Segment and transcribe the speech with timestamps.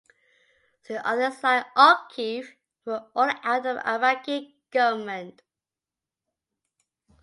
[0.81, 2.55] Still others, like O'Keefe,
[2.85, 5.43] were ordered out by the Iraqi government.